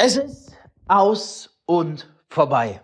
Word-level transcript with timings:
Es 0.00 0.16
ist 0.16 0.52
aus 0.86 1.58
und 1.66 2.08
vorbei. 2.28 2.80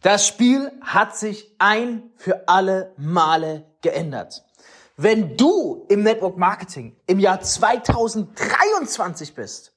Das 0.00 0.26
Spiel 0.26 0.72
hat 0.80 1.14
sich 1.14 1.54
ein 1.58 2.10
für 2.16 2.48
alle 2.48 2.94
Male 2.96 3.66
geändert. 3.82 4.42
Wenn 4.96 5.36
du 5.36 5.84
im 5.90 6.02
Network 6.02 6.38
Marketing 6.38 6.96
im 7.06 7.18
Jahr 7.18 7.42
2023 7.42 9.34
bist 9.34 9.76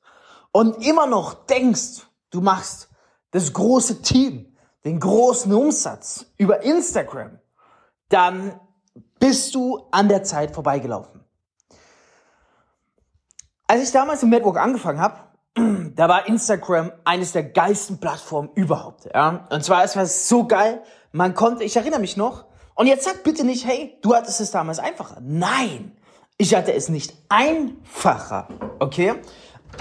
und 0.54 0.82
immer 0.86 1.06
noch 1.06 1.46
denkst, 1.48 2.08
du 2.30 2.40
machst 2.40 2.88
das 3.32 3.52
große 3.52 4.02
Team, 4.02 4.56
den 4.86 5.02
großen 5.02 5.52
Umsatz 5.52 6.28
über 6.38 6.62
Instagram, 6.64 7.40
dann 8.08 8.58
bist 9.20 9.54
du 9.54 9.86
an 9.92 10.08
der 10.08 10.24
Zeit 10.24 10.54
vorbeigelaufen. 10.54 11.26
Als 13.68 13.84
ich 13.84 13.92
damals 13.92 14.24
im 14.24 14.30
Network 14.30 14.56
angefangen 14.58 15.02
habe, 15.02 15.29
da 15.56 16.10
war 16.10 16.28
Instagram 16.28 16.92
eines 17.04 17.32
der 17.32 17.44
geilsten 17.44 18.00
Plattformen 18.00 18.50
überhaupt. 18.56 19.06
Ja? 19.14 19.48
Und 19.50 19.64
zwar, 19.64 19.84
es 19.84 19.96
war 19.96 20.06
so 20.06 20.48
geil, 20.48 20.82
man 21.12 21.34
konnte, 21.34 21.64
ich 21.64 21.76
erinnere 21.76 22.00
mich 22.00 22.18
noch, 22.18 22.46
und 22.76 22.88
jetzt 22.88 23.04
sag 23.04 23.24
bitte 23.24 23.44
nicht, 23.44 23.66
hey, 23.66 23.98
du 24.02 24.16
hattest 24.16 24.40
es 24.40 24.52
damals 24.52 24.80
einfacher. 24.80 25.18
Nein, 25.22 25.98
ich 26.38 26.56
hatte 26.56 26.74
es 26.74 26.88
nicht 26.88 27.14
einfacher, 27.28 28.48
okay? 28.80 29.16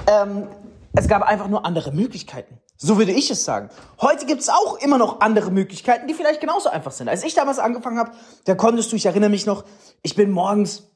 Ähm, 0.09 0.49
es 0.95 1.07
gab 1.07 1.23
einfach 1.23 1.47
nur 1.47 1.65
andere 1.65 1.93
Möglichkeiten. 1.93 2.59
So 2.77 2.99
würde 2.99 3.13
ich 3.13 3.31
es 3.31 3.45
sagen. 3.45 3.71
Heute 4.01 4.27
gibt 4.27 4.41
es 4.41 4.49
auch 4.49 4.79
immer 4.81 4.99
noch 4.99 5.21
andere 5.21 5.53
Möglichkeiten, 5.53 6.09
die 6.09 6.15
vielleicht 6.15 6.41
genauso 6.41 6.69
einfach 6.71 6.91
sind. 6.91 7.09
Als 7.09 7.23
ich 7.23 7.35
damals 7.35 7.61
angefangen 7.61 7.99
habe, 7.99 8.13
da 8.45 8.57
konntest 8.57 8.91
du, 8.91 8.97
ich 8.97 9.07
erinnere 9.07 9.31
mich 9.31 9.47
noch, 9.47 9.65
ich 10.03 10.17
bin 10.17 10.33
morgens 10.33 10.89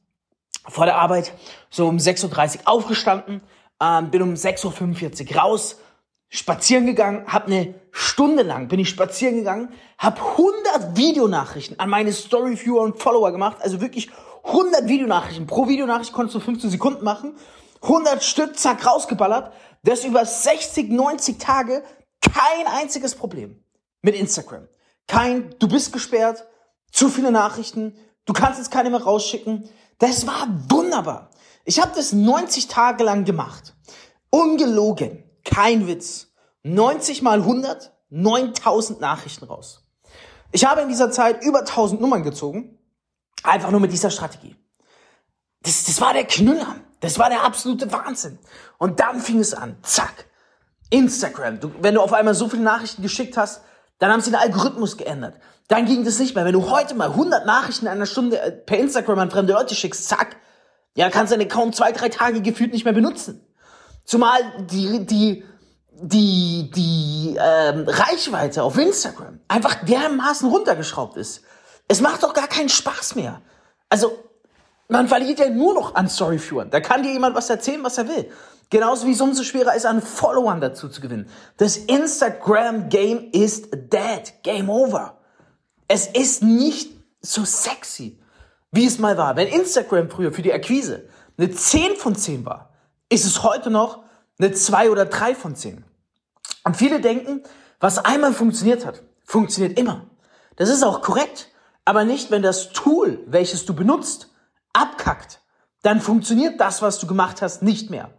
vor 0.68 0.86
der 0.86 0.96
Arbeit 0.96 1.32
so 1.70 1.86
um 1.86 1.98
6.30 1.98 2.26
Uhr 2.26 2.60
aufgestanden, 2.64 3.42
ähm, 3.82 4.10
bin 4.10 4.22
um 4.22 4.34
6.45 4.34 5.30
Uhr 5.30 5.36
raus, 5.36 5.76
spazieren 6.28 6.86
gegangen, 6.86 7.26
habe 7.26 7.46
eine 7.46 7.74
Stunde 7.90 8.42
lang 8.42 8.68
bin 8.68 8.80
ich 8.80 8.88
spazieren 8.88 9.36
gegangen, 9.36 9.68
habe 9.98 10.20
100 10.20 10.96
Videonachrichten 10.96 11.78
an 11.78 11.90
meine 11.90 12.12
Storyviewer 12.12 12.80
und 12.80 12.98
Follower 12.98 13.32
gemacht, 13.32 13.58
also 13.60 13.80
wirklich 13.80 14.10
100 14.44 14.88
Videonachrichten. 14.88 15.46
Pro 15.46 15.68
Videonachricht 15.68 16.12
konntest 16.12 16.36
du 16.36 16.40
15 16.40 16.70
Sekunden 16.70 17.04
machen, 17.04 17.36
100 17.82 18.22
Stück, 18.24 18.58
zack, 18.58 18.86
rausgeballert. 18.86 19.52
Das 19.82 20.04
über 20.04 20.24
60, 20.24 20.90
90 20.90 21.38
Tage 21.38 21.82
kein 22.20 22.66
einziges 22.66 23.14
Problem 23.14 23.62
mit 24.00 24.14
Instagram. 24.14 24.68
Kein, 25.08 25.54
du 25.58 25.68
bist 25.68 25.92
gesperrt, 25.92 26.46
zu 26.90 27.08
viele 27.08 27.32
Nachrichten, 27.32 27.96
du 28.24 28.32
kannst 28.32 28.58
jetzt 28.58 28.70
keine 28.70 28.90
mehr 28.90 29.02
rausschicken. 29.02 29.68
Das 29.98 30.26
war 30.26 30.46
wunderbar. 30.68 31.30
Ich 31.64 31.80
habe 31.80 31.92
das 31.94 32.12
90 32.12 32.68
Tage 32.68 33.04
lang 33.04 33.24
gemacht. 33.24 33.71
Ungelogen. 34.32 35.22
Kein 35.44 35.86
Witz. 35.86 36.32
90 36.62 37.20
mal 37.20 37.40
100, 37.40 37.92
9000 38.08 39.00
Nachrichten 39.00 39.44
raus. 39.44 39.82
Ich 40.52 40.64
habe 40.64 40.80
in 40.80 40.88
dieser 40.88 41.10
Zeit 41.10 41.44
über 41.44 41.60
1000 41.60 42.00
Nummern 42.00 42.22
gezogen. 42.22 42.78
Einfach 43.42 43.70
nur 43.70 43.80
mit 43.80 43.92
dieser 43.92 44.10
Strategie. 44.10 44.56
Das, 45.62 45.84
das 45.84 46.00
war 46.00 46.14
der 46.14 46.24
Knüller. 46.24 46.76
Das 47.00 47.18
war 47.18 47.28
der 47.28 47.44
absolute 47.44 47.92
Wahnsinn. 47.92 48.38
Und 48.78 49.00
dann 49.00 49.20
fing 49.20 49.38
es 49.38 49.52
an. 49.52 49.76
Zack. 49.82 50.26
Instagram. 50.88 51.60
Du, 51.60 51.70
wenn 51.80 51.94
du 51.94 52.00
auf 52.00 52.12
einmal 52.14 52.34
so 52.34 52.48
viele 52.48 52.62
Nachrichten 52.62 53.02
geschickt 53.02 53.36
hast, 53.36 53.62
dann 53.98 54.10
haben 54.10 54.20
sie 54.20 54.30
den 54.30 54.40
Algorithmus 54.40 54.96
geändert. 54.96 55.34
Dann 55.68 55.84
ging 55.84 56.04
das 56.04 56.18
nicht 56.18 56.34
mehr. 56.34 56.44
Wenn 56.44 56.54
du 56.54 56.70
heute 56.70 56.94
mal 56.94 57.10
100 57.10 57.44
Nachrichten 57.44 57.86
in 57.86 57.92
einer 57.92 58.06
Stunde 58.06 58.40
äh, 58.40 58.50
per 58.50 58.78
Instagram 58.78 59.18
an 59.18 59.30
fremde 59.30 59.52
Leute 59.52 59.74
schickst, 59.74 60.08
zack, 60.08 60.36
ja, 60.94 61.10
kannst 61.10 61.32
du 61.32 61.36
deinen 61.36 61.50
Account 61.50 61.76
zwei, 61.76 61.92
drei 61.92 62.08
Tage 62.08 62.40
gefühlt 62.40 62.72
nicht 62.72 62.84
mehr 62.84 62.94
benutzen. 62.94 63.46
Zumal 64.04 64.40
die, 64.70 65.06
die, 65.06 65.44
die, 65.92 66.70
die 66.74 67.36
ähm, 67.40 67.84
Reichweite 67.86 68.62
auf 68.62 68.76
Instagram 68.76 69.40
einfach 69.48 69.84
dermaßen 69.84 70.48
runtergeschraubt 70.48 71.16
ist. 71.16 71.42
Es 71.88 72.00
macht 72.00 72.22
doch 72.22 72.34
gar 72.34 72.48
keinen 72.48 72.68
Spaß 72.68 73.14
mehr. 73.14 73.40
Also, 73.88 74.18
man 74.88 75.08
verliert 75.08 75.38
ja 75.38 75.48
nur 75.48 75.74
noch 75.74 75.94
an 75.94 76.08
Storyviewern. 76.08 76.70
Da 76.70 76.80
kann 76.80 77.02
dir 77.02 77.12
jemand 77.12 77.34
was 77.34 77.48
erzählen, 77.48 77.82
was 77.82 77.98
er 77.98 78.08
will. 78.08 78.30
Genauso 78.70 79.06
wie 79.06 79.12
es 79.12 79.20
umso 79.20 79.42
schwerer 79.42 79.74
ist, 79.74 79.84
an 79.84 80.00
Followern 80.00 80.60
dazu 80.60 80.88
zu 80.88 81.02
gewinnen. 81.02 81.28
Das 81.58 81.76
Instagram-Game 81.76 83.30
ist 83.32 83.68
dead. 83.72 84.32
Game 84.42 84.70
over. 84.70 85.18
Es 85.88 86.06
ist 86.06 86.42
nicht 86.42 86.90
so 87.20 87.44
sexy, 87.44 88.18
wie 88.70 88.86
es 88.86 88.98
mal 88.98 89.18
war. 89.18 89.36
Wenn 89.36 89.48
Instagram 89.48 90.08
früher 90.08 90.32
für 90.32 90.40
die 90.40 90.52
Akquise 90.52 91.06
eine 91.36 91.50
10 91.50 91.96
von 91.96 92.16
10 92.16 92.46
war, 92.46 92.71
ist 93.12 93.26
es 93.26 93.42
heute 93.42 93.70
noch 93.70 94.04
eine 94.38 94.52
2 94.52 94.90
oder 94.90 95.04
3 95.04 95.34
von 95.34 95.54
10. 95.54 95.84
Und 96.64 96.76
viele 96.76 97.00
denken, 97.00 97.42
was 97.78 97.98
einmal 97.98 98.32
funktioniert 98.32 98.86
hat, 98.86 99.02
funktioniert 99.24 99.78
immer. 99.78 100.06
Das 100.56 100.70
ist 100.70 100.82
auch 100.82 101.02
korrekt, 101.02 101.48
aber 101.84 102.04
nicht, 102.04 102.30
wenn 102.30 102.42
das 102.42 102.70
Tool, 102.70 103.22
welches 103.26 103.66
du 103.66 103.74
benutzt, 103.74 104.30
abkackt. 104.72 105.40
Dann 105.82 106.00
funktioniert 106.00 106.58
das, 106.58 106.80
was 106.80 106.98
du 107.00 107.06
gemacht 107.06 107.42
hast, 107.42 107.62
nicht 107.62 107.90
mehr. 107.90 108.10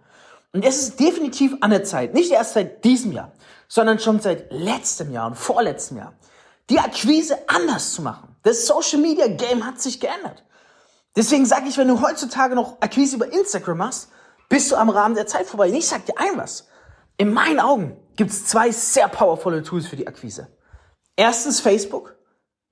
Und 0.51 0.63
es 0.63 0.77
ist 0.77 0.99
definitiv 0.99 1.55
an 1.61 1.71
der 1.71 1.83
Zeit, 1.83 2.13
nicht 2.13 2.31
erst 2.31 2.53
seit 2.53 2.83
diesem 2.83 3.13
Jahr, 3.13 3.31
sondern 3.67 3.97
schon 3.97 4.19
seit 4.19 4.51
letztem 4.51 5.11
Jahr 5.11 5.25
und 5.25 5.35
vorletztem 5.35 5.97
Jahr, 5.97 6.13
die 6.69 6.77
Akquise 6.77 7.37
anders 7.47 7.93
zu 7.93 8.03
machen. 8.03 8.35
Das 8.43 8.67
Social 8.67 8.99
Media 8.99 9.27
Game 9.27 9.65
hat 9.65 9.81
sich 9.81 9.99
geändert. 9.99 10.43
Deswegen 11.15 11.47
sage 11.47 11.67
ich, 11.67 11.77
wenn 11.77 11.87
du 11.87 12.01
heutzutage 12.01 12.53
noch 12.53 12.81
Akquise 12.81 13.15
über 13.15 13.31
Instagram 13.31 13.77
machst, 13.79 14.09
bist 14.49 14.71
du 14.71 14.75
am 14.75 14.89
Rahmen 14.89 15.15
der 15.15 15.27
Zeit 15.27 15.45
vorbei. 15.45 15.69
Und 15.69 15.75
ich 15.75 15.87
sag 15.87 16.05
dir 16.05 16.17
ein 16.17 16.37
was. 16.37 16.67
In 17.17 17.33
meinen 17.33 17.59
Augen 17.59 17.97
gibt 18.15 18.31
es 18.31 18.45
zwei 18.45 18.71
sehr 18.71 19.07
powervolle 19.07 19.63
Tools 19.63 19.87
für 19.87 19.95
die 19.95 20.07
Akquise. 20.07 20.47
Erstens 21.15 21.59
Facebook. 21.59 22.15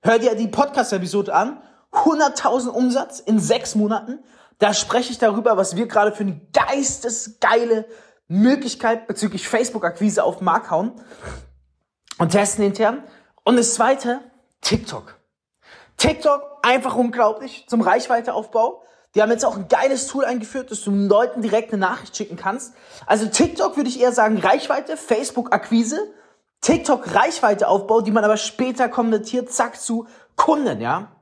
Hör 0.02 0.18
dir 0.18 0.34
die 0.34 0.48
Podcast-Episode 0.48 1.34
an. 1.34 1.62
100.000 1.92 2.68
Umsatz 2.68 3.20
in 3.20 3.38
sechs 3.38 3.74
Monaten. 3.74 4.20
Da 4.58 4.74
spreche 4.74 5.12
ich 5.12 5.18
darüber, 5.18 5.56
was 5.56 5.76
wir 5.76 5.86
gerade 5.86 6.12
für 6.12 6.22
eine 6.22 6.40
geistesgeile 6.52 7.86
Möglichkeit 8.28 9.06
bezüglich 9.06 9.48
Facebook-Akquise 9.48 10.24
auf 10.24 10.38
den 10.38 10.44
Markt 10.44 10.70
hauen 10.70 10.92
und 12.18 12.30
testen 12.30 12.64
intern. 12.64 13.02
Und 13.44 13.56
das 13.56 13.74
zweite, 13.74 14.20
TikTok. 14.60 15.18
TikTok, 15.96 16.42
einfach 16.62 16.96
unglaublich 16.96 17.66
zum 17.68 17.80
Reichweiteaufbau. 17.80 18.82
Die 19.14 19.20
haben 19.20 19.30
jetzt 19.30 19.44
auch 19.44 19.56
ein 19.56 19.68
geiles 19.68 20.06
Tool 20.06 20.24
eingeführt, 20.24 20.70
dass 20.70 20.82
du 20.82 20.90
Leuten 20.90 21.42
direkt 21.42 21.72
eine 21.72 21.80
Nachricht 21.80 22.16
schicken 22.16 22.36
kannst. 22.36 22.72
Also 23.06 23.26
TikTok 23.26 23.76
würde 23.76 23.90
ich 23.90 24.00
eher 24.00 24.12
sagen 24.12 24.38
Reichweite, 24.38 24.96
Facebook 24.96 25.52
Akquise, 25.52 26.12
TikTok 26.62 27.14
Reichweiteaufbau, 27.14 28.00
die 28.00 28.10
man 28.10 28.24
aber 28.24 28.38
später 28.38 28.88
konvertiert, 28.88 29.52
zack, 29.52 29.78
zu 29.78 30.06
Kunden, 30.36 30.80
ja. 30.80 31.12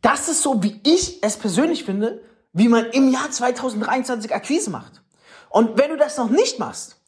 Das 0.00 0.28
ist 0.28 0.42
so, 0.42 0.62
wie 0.62 0.80
ich 0.84 1.22
es 1.24 1.36
persönlich 1.36 1.84
finde, 1.84 2.22
wie 2.52 2.68
man 2.68 2.86
im 2.90 3.10
Jahr 3.10 3.30
2023 3.30 4.32
Akquise 4.32 4.70
macht. 4.70 5.02
Und 5.48 5.76
wenn 5.76 5.90
du 5.90 5.96
das 5.96 6.16
noch 6.18 6.30
nicht 6.30 6.58
machst, 6.60 7.00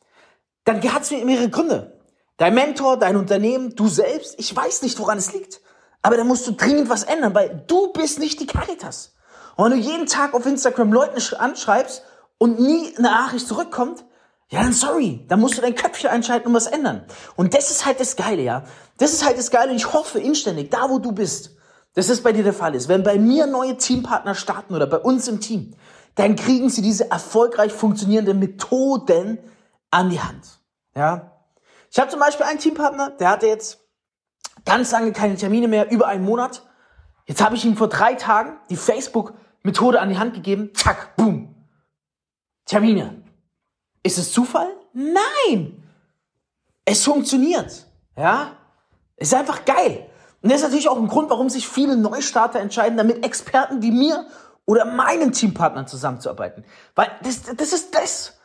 dann 0.64 0.82
hat 0.92 1.02
es 1.02 1.10
mehrere 1.10 1.50
Gründe. 1.50 2.00
Dein 2.36 2.54
Mentor, 2.54 2.96
dein 2.96 3.16
Unternehmen, 3.16 3.76
du 3.76 3.86
selbst, 3.86 4.34
ich 4.38 4.54
weiß 4.54 4.82
nicht, 4.82 4.98
woran 4.98 5.18
es 5.18 5.32
liegt. 5.32 5.60
Aber 6.02 6.16
da 6.16 6.24
musst 6.24 6.46
du 6.46 6.52
dringend 6.52 6.88
was 6.88 7.04
ändern, 7.04 7.34
weil 7.34 7.64
du 7.66 7.92
bist 7.92 8.18
nicht 8.18 8.40
die 8.40 8.46
Caritas. 8.46 9.14
Und 9.56 9.70
wenn 9.70 9.80
du 9.80 9.84
jeden 9.84 10.06
Tag 10.06 10.34
auf 10.34 10.46
Instagram 10.46 10.92
Leuten 10.92 11.20
anschreibst 11.36 12.02
und 12.38 12.60
nie 12.60 12.94
eine 12.96 13.08
Nachricht 13.08 13.46
zurückkommt, 13.46 14.04
ja, 14.48 14.62
dann 14.62 14.72
sorry, 14.72 15.24
dann 15.28 15.38
musst 15.40 15.56
du 15.56 15.62
dein 15.62 15.76
Köpfchen 15.76 16.10
einschalten 16.10 16.48
und 16.48 16.54
was 16.54 16.66
ändern. 16.66 17.04
Und 17.36 17.54
das 17.54 17.70
ist 17.70 17.86
halt 17.86 18.00
das 18.00 18.16
Geile, 18.16 18.42
ja. 18.42 18.64
Das 18.98 19.12
ist 19.12 19.24
halt 19.24 19.38
das 19.38 19.50
Geile 19.50 19.70
und 19.70 19.76
ich 19.76 19.92
hoffe 19.92 20.18
inständig, 20.18 20.70
da 20.70 20.90
wo 20.90 20.98
du 20.98 21.12
bist, 21.12 21.56
dass 21.94 22.08
das 22.08 22.20
bei 22.20 22.32
dir 22.32 22.42
der 22.42 22.52
Fall 22.52 22.74
ist. 22.74 22.88
Wenn 22.88 23.02
bei 23.02 23.18
mir 23.18 23.46
neue 23.46 23.76
Teampartner 23.76 24.34
starten 24.34 24.74
oder 24.74 24.86
bei 24.86 24.98
uns 24.98 25.28
im 25.28 25.40
Team, 25.40 25.74
dann 26.16 26.34
kriegen 26.34 26.68
sie 26.68 26.82
diese 26.82 27.10
erfolgreich 27.10 27.72
funktionierenden 27.72 28.38
Methoden 28.38 29.38
an 29.90 30.10
die 30.10 30.20
Hand. 30.20 30.60
Ja. 30.94 31.30
Ich 31.90 31.98
habe 31.98 32.10
zum 32.10 32.20
Beispiel 32.20 32.46
einen 32.46 32.58
Teampartner, 32.58 33.10
der 33.10 33.30
hatte 33.30 33.46
jetzt 33.46 33.78
ganz 34.64 34.90
lange 34.92 35.12
keine 35.12 35.36
Termine 35.36 35.68
mehr, 35.68 35.90
über 35.90 36.06
einen 36.06 36.24
Monat. 36.24 36.62
Jetzt 37.30 37.42
habe 37.42 37.54
ich 37.54 37.64
ihm 37.64 37.76
vor 37.76 37.86
drei 37.86 38.14
Tagen 38.14 38.58
die 38.70 38.76
Facebook 38.76 39.34
Methode 39.62 40.00
an 40.00 40.08
die 40.08 40.18
Hand 40.18 40.34
gegeben, 40.34 40.72
zack, 40.74 41.14
boom. 41.14 41.54
Termine. 42.66 43.22
Ist 44.02 44.18
es 44.18 44.32
Zufall? 44.32 44.66
Nein. 44.92 45.80
Es 46.84 47.04
funktioniert. 47.04 47.86
Ja? 48.16 48.56
Ist 49.16 49.32
einfach 49.32 49.64
geil. 49.64 50.10
Und 50.42 50.50
das 50.50 50.58
ist 50.58 50.64
natürlich 50.64 50.88
auch 50.88 50.96
ein 50.96 51.06
Grund, 51.06 51.30
warum 51.30 51.50
sich 51.50 51.68
viele 51.68 51.96
Neustarter 51.96 52.58
entscheiden, 52.58 52.96
damit 52.96 53.24
Experten 53.24 53.80
wie 53.80 53.92
mir 53.92 54.26
oder 54.66 54.84
meinen 54.84 55.30
Teampartnern 55.30 55.86
zusammenzuarbeiten. 55.86 56.64
Weil 56.96 57.12
das, 57.22 57.42
das 57.42 57.72
ist 57.72 57.94
das, 57.94 58.40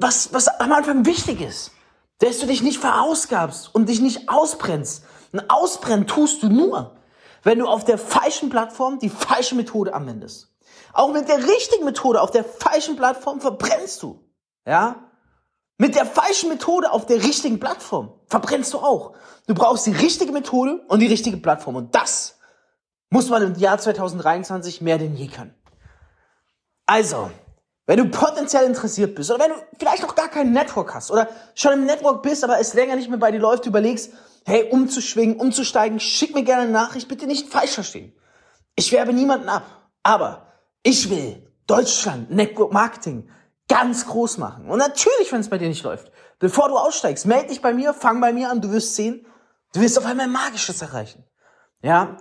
was, 0.00 0.32
was 0.32 0.48
am 0.48 0.72
Anfang 0.72 1.06
wichtig 1.06 1.40
ist. 1.40 1.70
Dass 2.18 2.40
du 2.40 2.46
dich 2.46 2.64
nicht 2.64 2.80
verausgabst 2.80 3.72
und 3.72 3.88
dich 3.88 4.00
nicht 4.00 4.28
ausbrennst. 4.28 5.04
Und 5.30 5.48
ausbrennen 5.48 6.08
tust 6.08 6.42
du 6.42 6.48
nur, 6.48 6.97
wenn 7.42 7.58
du 7.58 7.66
auf 7.66 7.84
der 7.84 7.98
falschen 7.98 8.50
Plattform 8.50 8.98
die 8.98 9.10
falsche 9.10 9.54
Methode 9.54 9.94
anwendest. 9.94 10.54
Auch 10.92 11.12
mit 11.12 11.28
der 11.28 11.38
richtigen 11.38 11.84
Methode 11.84 12.20
auf 12.20 12.30
der 12.30 12.44
falschen 12.44 12.96
Plattform 12.96 13.40
verbrennst 13.40 14.02
du. 14.02 14.24
Ja? 14.66 15.08
Mit 15.78 15.94
der 15.94 16.06
falschen 16.06 16.48
Methode 16.48 16.90
auf 16.90 17.06
der 17.06 17.22
richtigen 17.22 17.60
Plattform 17.60 18.12
verbrennst 18.26 18.74
du 18.74 18.78
auch. 18.78 19.14
Du 19.46 19.54
brauchst 19.54 19.86
die 19.86 19.92
richtige 19.92 20.32
Methode 20.32 20.84
und 20.88 21.00
die 21.00 21.06
richtige 21.06 21.36
Plattform. 21.36 21.76
Und 21.76 21.94
das 21.94 22.38
muss 23.10 23.28
man 23.28 23.42
im 23.42 23.54
Jahr 23.54 23.78
2023 23.78 24.80
mehr 24.80 24.98
denn 24.98 25.14
je 25.14 25.28
können. 25.28 25.54
Also, 26.86 27.30
wenn 27.86 27.98
du 27.98 28.10
potenziell 28.10 28.64
interessiert 28.64 29.14
bist 29.14 29.30
oder 29.30 29.44
wenn 29.44 29.52
du 29.52 29.56
vielleicht 29.78 30.02
noch 30.02 30.14
gar 30.14 30.28
kein 30.28 30.52
Network 30.52 30.94
hast 30.94 31.10
oder 31.10 31.28
schon 31.54 31.72
im 31.72 31.84
Network 31.86 32.22
bist, 32.22 32.44
aber 32.44 32.58
es 32.58 32.74
länger 32.74 32.96
nicht 32.96 33.08
mehr 33.08 33.18
bei 33.18 33.30
dir 33.30 33.40
läuft, 33.40 33.64
überlegst, 33.64 34.12
hey, 34.48 34.70
umzuschwingen, 34.70 35.36
umzusteigen, 35.36 36.00
schick 36.00 36.34
mir 36.34 36.42
gerne 36.42 36.62
eine 36.62 36.72
Nachricht, 36.72 37.06
bitte 37.06 37.26
nicht 37.26 37.48
falsch 37.48 37.72
verstehen. 37.72 38.14
Ich 38.76 38.90
werbe 38.92 39.12
niemanden 39.12 39.50
ab, 39.50 39.90
aber 40.02 40.46
ich 40.82 41.10
will 41.10 41.46
Deutschland 41.66 42.30
Network 42.30 42.72
Marketing 42.72 43.28
ganz 43.68 44.06
groß 44.06 44.38
machen. 44.38 44.70
Und 44.70 44.78
natürlich, 44.78 45.30
wenn 45.30 45.40
es 45.40 45.50
bei 45.50 45.58
dir 45.58 45.68
nicht 45.68 45.82
läuft, 45.82 46.10
bevor 46.38 46.68
du 46.68 46.78
aussteigst, 46.78 47.26
melde 47.26 47.48
dich 47.48 47.60
bei 47.60 47.74
mir, 47.74 47.92
fang 47.92 48.22
bei 48.22 48.32
mir 48.32 48.48
an, 48.48 48.62
du 48.62 48.72
wirst 48.72 48.94
sehen, 48.94 49.26
du 49.74 49.80
wirst 49.82 49.98
auf 49.98 50.06
einmal 50.06 50.28
Magisches 50.28 50.80
erreichen. 50.80 51.24
Ja? 51.82 52.16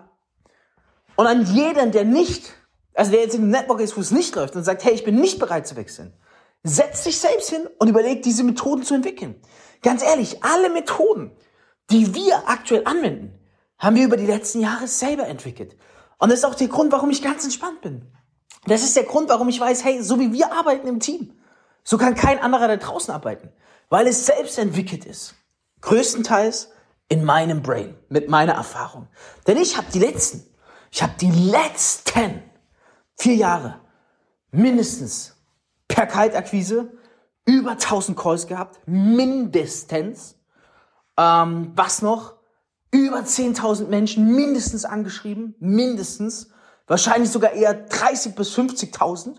Und 1.15 1.27
an 1.27 1.45
jeden, 1.45 1.93
der 1.93 2.03
nicht, 2.03 2.53
also 2.93 3.11
der 3.11 3.21
jetzt 3.21 3.35
in 3.35 3.43
dem 3.43 3.51
Network 3.51 3.79
ist, 3.79 3.95
wo 3.95 4.01
es 4.01 4.11
nicht 4.11 4.35
läuft 4.35 4.57
und 4.57 4.65
sagt, 4.65 4.83
hey, 4.83 4.93
ich 4.93 5.05
bin 5.05 5.15
nicht 5.15 5.39
bereit 5.39 5.65
zu 5.65 5.77
wechseln, 5.77 6.13
setz 6.63 7.05
dich 7.05 7.17
selbst 7.19 7.49
hin 7.49 7.69
und 7.79 7.87
überleg, 7.87 8.21
diese 8.21 8.43
Methoden 8.43 8.83
zu 8.83 8.95
entwickeln. 8.95 9.41
Ganz 9.81 10.03
ehrlich, 10.03 10.43
alle 10.43 10.69
Methoden, 10.69 11.31
die 11.89 12.13
wir 12.13 12.47
aktuell 12.47 12.83
anwenden, 12.85 13.37
haben 13.79 13.95
wir 13.95 14.05
über 14.05 14.17
die 14.17 14.25
letzten 14.25 14.61
Jahre 14.61 14.87
selber 14.87 15.27
entwickelt. 15.27 15.75
Und 16.17 16.31
das 16.31 16.39
ist 16.39 16.45
auch 16.45 16.55
der 16.55 16.67
Grund, 16.67 16.91
warum 16.91 17.09
ich 17.09 17.21
ganz 17.21 17.43
entspannt 17.43 17.81
bin. 17.81 18.05
Das 18.65 18.83
ist 18.83 18.95
der 18.95 19.03
Grund, 19.03 19.29
warum 19.29 19.49
ich 19.49 19.59
weiß, 19.59 19.83
hey, 19.85 20.01
so 20.01 20.19
wie 20.19 20.33
wir 20.33 20.51
arbeiten 20.51 20.87
im 20.87 20.99
Team, 20.99 21.33
so 21.83 21.97
kann 21.97 22.15
kein 22.15 22.39
anderer 22.39 22.67
da 22.67 22.75
draußen 22.75 23.13
arbeiten, 23.13 23.49
weil 23.89 24.07
es 24.07 24.25
selbst 24.25 24.57
entwickelt 24.57 25.05
ist. 25.05 25.35
Größtenteils 25.81 26.71
in 27.07 27.23
meinem 27.23 27.61
Brain, 27.61 27.95
mit 28.09 28.29
meiner 28.29 28.53
Erfahrung. 28.53 29.07
Denn 29.45 29.57
ich 29.57 29.77
habe 29.77 29.87
die 29.93 29.99
letzten, 29.99 30.43
ich 30.91 31.01
habe 31.01 31.13
die 31.21 31.31
letzten 31.31 32.43
vier 33.15 33.35
Jahre 33.35 33.79
mindestens 34.51 35.35
per 35.87 36.07
Kaltakquise 36.07 36.91
über 37.45 37.71
1000 37.71 38.17
Calls 38.17 38.47
gehabt, 38.47 38.79
mindestens. 38.85 40.35
Ähm, 41.17 41.71
was 41.75 42.01
noch? 42.01 42.35
Über 42.91 43.19
10.000 43.19 43.87
Menschen 43.87 44.35
mindestens 44.35 44.85
angeschrieben, 44.85 45.55
mindestens. 45.59 46.51
Wahrscheinlich 46.87 47.31
sogar 47.31 47.51
eher 47.51 47.73
30 47.73 48.35
bis 48.35 48.57
50.000. 48.57 49.35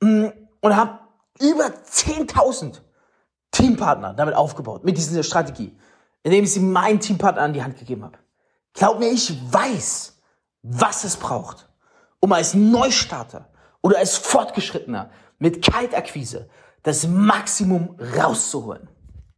Mm, 0.00 0.26
und 0.60 0.76
habe 0.76 0.98
über 1.40 1.66
10.000 1.66 2.80
Teampartner 3.50 4.14
damit 4.14 4.34
aufgebaut, 4.34 4.84
mit 4.84 4.96
dieser 4.96 5.22
Strategie, 5.22 5.76
indem 6.22 6.44
ich 6.44 6.52
sie 6.52 6.60
meinen 6.60 7.00
Teampartner 7.00 7.42
an 7.42 7.52
die 7.52 7.62
Hand 7.62 7.78
gegeben 7.78 8.04
habe. 8.04 8.18
Glaub 8.74 8.98
mir, 8.98 9.10
ich 9.10 9.36
weiß, 9.52 10.18
was 10.62 11.04
es 11.04 11.16
braucht, 11.16 11.68
um 12.20 12.32
als 12.32 12.54
Neustarter 12.54 13.48
oder 13.80 13.98
als 13.98 14.16
Fortgeschrittener 14.16 15.10
mit 15.38 15.64
Kaltakquise 15.64 16.48
das 16.82 17.06
Maximum 17.06 17.96
rauszuholen. 18.16 18.88